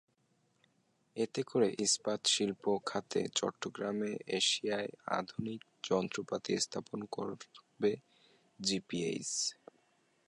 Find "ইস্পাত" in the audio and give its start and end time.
1.85-2.21